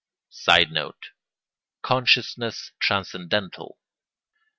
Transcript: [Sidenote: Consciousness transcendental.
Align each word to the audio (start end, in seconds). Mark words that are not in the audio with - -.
[Sidenote: 0.31 1.11
Consciousness 1.83 2.71
transcendental. 2.79 3.77